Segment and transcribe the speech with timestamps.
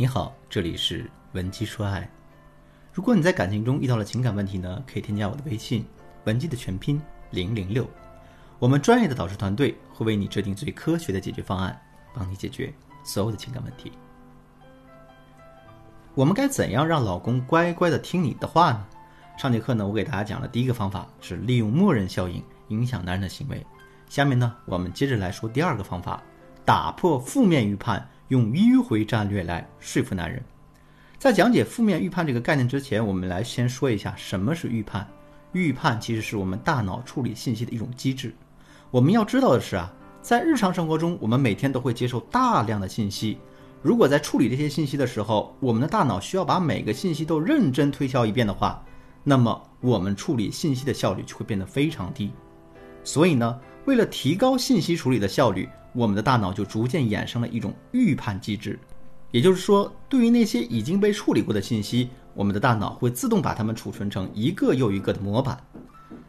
[0.00, 2.10] 你好，这里是文姬说爱。
[2.90, 5.84] 如果你在感情中遇到了情感问题呢，可以添加我的微信
[6.24, 6.98] 文姬的全拼
[7.32, 7.86] 零零六，
[8.58, 11.78] 我们专业的导师团队会为你制定最科学的解决方案，
[12.14, 12.72] 帮你解决
[13.04, 13.92] 所有的情感问题。
[16.14, 18.86] 我们该怎样让老公乖乖的听你的话呢？
[19.36, 23.62] 上节课呢，我给大家讲了第一个方法是利用默认效应影响男人的行为。
[24.08, 26.22] 下面呢，我们接着来说第二个方法，
[26.64, 30.40] 打破负面预判，用迂回战略来说服男人。
[31.18, 35.06] 在讲解负面预判这个概念之前，我们来先说一下什么是预判。
[35.50, 38.32] 预判其实是我们大脑处理信息的一种机制。
[38.92, 43.36] 我们要知道的是啊，在日常生活中，我们每天都会接受大量的信息。
[43.82, 48.80] 如果在处理这些信息的时候，我们的大脑需要把每个信息都认真推敲一遍的话，
[49.24, 52.30] 那么我们处理信息的效率就会变得非常低。
[53.02, 58.78] 所以呢，为了提高信息处理的效率，我们的大脑就逐渐衍生了一种预判机制。
[59.30, 65.58] 也就是说，对于那些已经被处理过的信息，我们的大脑会自动把它们储存成一个又一个的模板。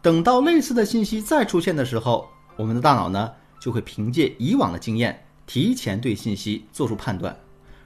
[0.00, 7.34] 等到类似的信息再出现的时候，我们的大脑呢就会凭借以往的经验，提前对信息做出判断。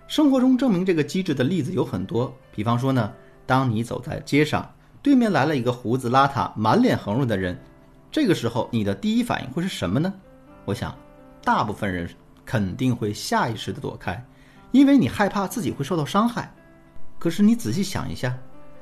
[0.08, 3.12] 生活中证明这个机制的例子有很多，比方说呢，
[3.46, 4.68] 当你走在街上，
[5.02, 7.56] 对面来了一个胡子邋遢、满脸横肉的人。
[8.16, 10.10] 这个时候，你的第一反应会是什么呢？
[10.64, 10.96] 我想，
[11.44, 12.08] 大部分人
[12.46, 14.24] 肯定会下意识的躲开，
[14.72, 16.50] 因为你害怕自己会受到伤害。
[17.18, 18.34] 可是你仔细想一下，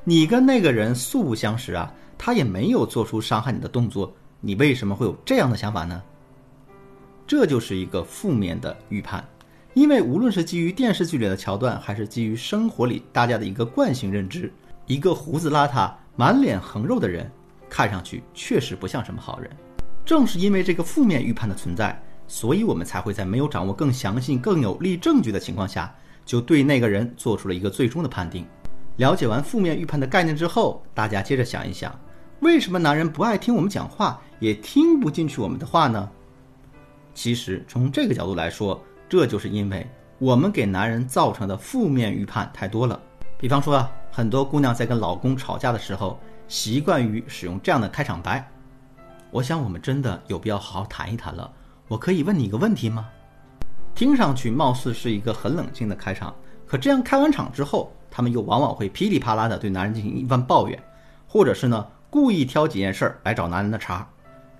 [0.05, 6.01] 你跟那个人素不相识啊，他也没有做出伤害你的动作，你为什么会有这样的想法呢？
[7.27, 9.25] 这就是一个负面的预判，
[9.73, 14.53] 因为无论是基于电视剧里的桥段，还是基于生活里大家的一个惯性认知，
[14.87, 17.29] 一个胡子邋遢、满脸横肉的人。
[17.75, 19.51] 看上去确实不像什么好人，
[20.05, 25.93] 正是因为这个负面预判的存在，所以我们才会在没有掌握更详细、更有力证据的情况下，
[26.25, 28.47] 就对那个人做出了一个最终的判定。
[28.99, 31.93] 了解完负面预判的概念之后，大家接着想一想，
[32.39, 36.09] 为什么男人不爱听我们讲话，也听不进去我们的话呢？
[37.13, 39.85] 其实从这个角度来说，这就是因为
[40.21, 43.03] 我们给男人造成的负面预判太多了。
[43.37, 46.17] 比方说啊，很多姑娘在跟老公吵架的时候。
[46.49, 48.49] 习惯于使用这样的开场白，
[49.31, 51.51] 我想我们真的有必要好好谈一谈了。
[51.89, 53.09] 我可以问你一个问题吗？
[53.95, 56.35] 听上去貌似是一个很冷静的开场，
[56.67, 60.83] 可这样开完场之后，他们又往往会噼里啪啦的对男人进行一番抱怨，
[61.27, 64.09] 或者是呢故意挑几件事儿来找男人的茬。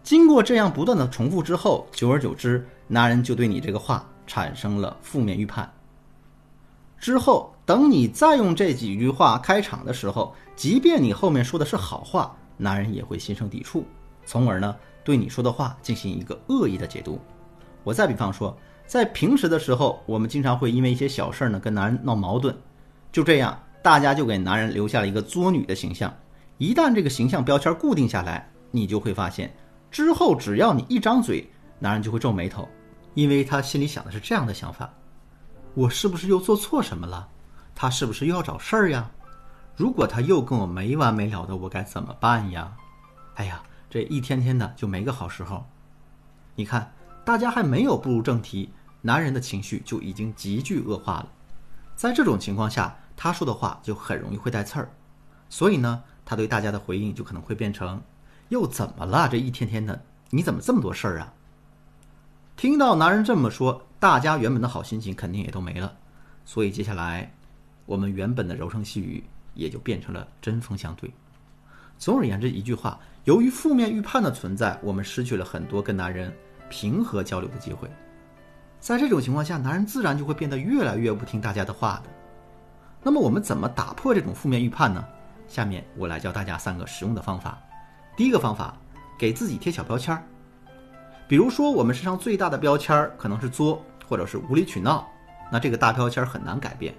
[0.03, 5.73] 经过这样不断的重复之后，久而久之，男人就对你这个话产生了负面预判。
[6.99, 13.87] 之后，等你再用这几句话开场的时候，即便你后面说的是好话，男人也会心生抵触，
[14.27, 17.19] 从而呢对你说的话进行一个恶意的解读。
[17.83, 22.55] 我再比方说，在平时的时候，我们经常会因为一些小事儿呢跟男人闹矛盾，
[23.11, 26.13] 就这样，大家就给男人留下了一个作女的形象。
[26.59, 29.55] 一旦这个形象标签固定下来，你就会发现，
[29.91, 32.69] 之后只要你一张嘴，男人就会皱眉头，
[33.15, 34.93] 因为他心里想的是这样的想法。
[35.75, 37.27] 我是不是又做错什么了？
[37.75, 39.11] 他是不是又要找事儿呀？
[39.77, 42.77] 如果他又跟我没完没了的，我该怎么办呀？
[43.35, 45.67] 哎呀，这一天天的就没个好时候。
[46.55, 46.93] 你看，
[47.25, 51.29] 大家还没有步入正题，男人的情绪就已经急剧恶化了。
[51.97, 54.91] 在这种情况下，他说的话就很容易会带刺儿。
[55.49, 58.01] 所以呢，他对大家的回应就可能会变成：
[58.51, 59.29] 又怎么了？
[59.29, 61.33] 这一天天的，你怎么这么多事儿啊？
[62.57, 63.87] 听到男人这么说。
[63.99, 65.97] 大家原本的好心情肯定也都没了，
[66.45, 67.35] 所以接下来，
[67.87, 69.23] 我们原本的柔声细语
[69.55, 71.11] 也就变成了针锋相对。
[71.99, 76.33] 总而言之，一句话，由于负面预判的存在，我们失去了很多跟男人
[76.69, 77.89] 平和交流的机会。
[78.81, 82.11] 在这种情况下，男人自然就会变得越来越不听大家的话的。
[83.03, 85.05] 那么，我们怎么打破这种负面预判呢？
[85.47, 87.59] 下面我来教大家三个实用的方法。
[88.17, 88.77] 第一个方法，
[89.19, 90.23] 给自己贴小标签儿，
[91.29, 93.83] 比如说我们身上最大的标签儿可能是作。
[94.07, 95.11] 或者是无理取闹，
[95.51, 96.95] 那这个大标签很难改变。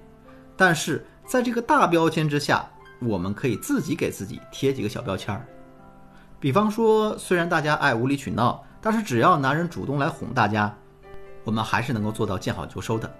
[0.55, 2.67] 但是在这个大标签之下，
[2.99, 5.45] 我们可以自己给自己贴几个小标签儿。
[6.39, 10.73] 比方说，虽然大家爱无理取闹，但是只要男人主动来哄大家，
[11.43, 13.13] 我们还是能够做到见好就收的。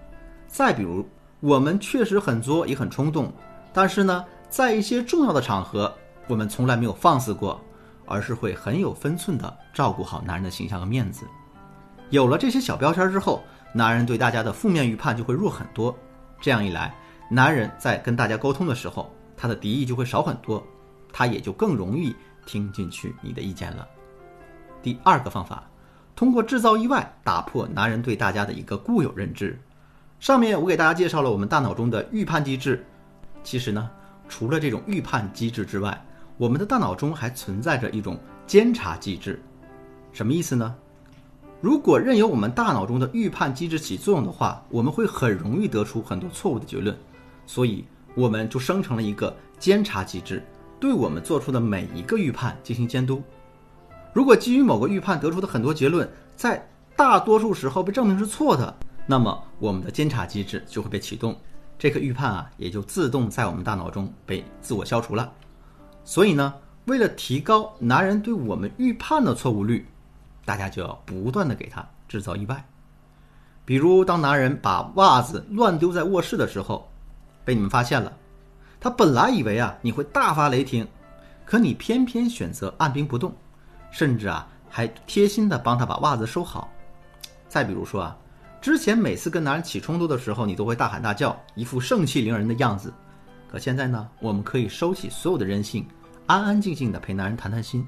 [0.48, 1.08] 再比如，
[1.40, 3.32] 我们确实很作也很冲动，
[3.74, 5.94] 但是呢，在一些重要的场合，
[6.28, 7.60] 我们从来没有放肆过，
[8.06, 11.26] 而是会很有分寸的照顾好男人的形象和面子。
[12.12, 13.44] 有了这些小标签之后。
[13.78, 15.94] 男人对大家的负面预判就会弱很多，
[16.40, 16.96] 这样一来，
[17.30, 20.64] 男人在跟大家沟通的时候，他的敌意就会少很多，
[21.12, 23.88] 他也就更容易听进去你的意见了。
[24.84, 25.64] 第二个方法，
[26.16, 29.60] 通过制造意外打破男人对大家的一个固有认知。
[30.20, 32.86] 上面我给大家介绍了我们大脑中的预判机制，
[33.44, 33.90] 其实呢，
[34.30, 36.00] 除了这种预判机制之外，
[36.38, 39.42] 我们的大脑中还存在着一种监察机制。
[40.14, 40.76] 什么意思呢？
[41.60, 46.96] 如果任由我们大脑中的预判机制起作用的话，我们会很容易得出很多错误的结论，
[47.46, 50.44] 所以我们就生成了一个监察机制，
[50.80, 53.22] 对我们做出的每一个预判进行监督。
[54.14, 56.66] 如果基于某个预判得出的很多结论，在
[56.96, 58.74] 大多数时候被证明是错的，
[59.06, 61.36] 那么我们的监察机制就会被启动，
[61.78, 65.32] 这个预判啊也就自动在我们大脑中被自我消除了。
[66.06, 66.54] 所以呢，
[66.86, 69.86] 为了提高男人对我们预判的错误率，
[70.46, 72.66] 大家就要不断的给他制造意外。
[73.66, 76.90] 比如，当男人把袜子乱丢在卧室的时候，
[77.46, 78.12] 被你们发现了，
[78.82, 80.86] 他本来以为啊你会大发雷霆，
[81.46, 83.34] 可你偏偏选择按兵不动。
[83.92, 86.70] 甚至啊，还贴心的帮他把袜子收好。
[87.48, 88.18] 再比如说啊，
[88.60, 92.94] 之前每次跟男人起冲突的时候，你都会大喊大叫，一副盛气凌人的样子。
[93.50, 95.88] 可现在呢，我们可以收起所有的任性，
[96.26, 97.88] 安安静静的陪男人谈谈心。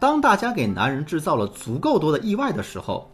[0.00, 3.10] 当大家给男人制造了足够多的意外的时候，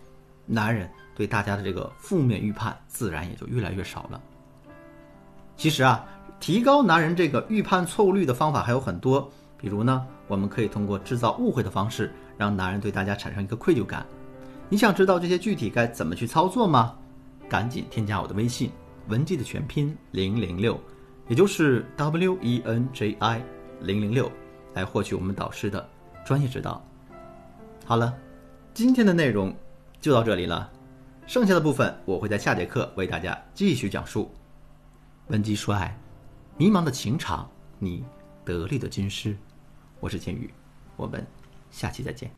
[0.47, 4.21] 男人对大家的这个负面预判自然也就越来越少了。
[5.59, 6.07] 其实啊，
[6.39, 9.29] 提高男人这个预判错误率的方法还有很多。
[9.59, 14.07] 比如呢，我们可以通过制造误会的方式，让男人对大家产生一个愧疚感。
[14.69, 16.95] 你想知道这些具体该怎么去操作吗？
[17.49, 18.71] 赶紧添加我的微信
[19.09, 20.81] 文姬的全拼零零六，
[21.27, 23.43] 也就是 W E N J I
[23.81, 24.31] 零零六，
[24.75, 25.85] 来获取我们导师的
[26.25, 26.81] 专业指导。
[27.85, 28.15] 好了，
[28.73, 29.53] 今天的内容
[30.01, 30.71] 就到这里了，
[31.27, 34.31] 剩下的部分我会在下节课为大家继续讲述。
[35.29, 35.95] 文姬说爱，
[36.57, 38.03] 迷茫的情场，你
[38.47, 39.37] 得力的军师。
[40.01, 40.51] 我是千羽，
[40.97, 41.27] 我们
[41.71, 42.31] 下期再见。